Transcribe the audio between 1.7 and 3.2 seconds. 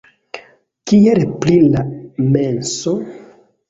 la menso?